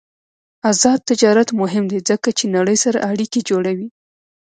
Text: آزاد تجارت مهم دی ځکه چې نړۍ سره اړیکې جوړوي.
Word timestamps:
آزاد 0.71 0.99
تجارت 1.09 1.49
مهم 1.61 1.83
دی 1.91 1.99
ځکه 2.09 2.29
چې 2.37 2.45
نړۍ 2.55 2.77
سره 2.85 2.97
اړیکې 3.11 3.39
جوړوي. 3.49 3.87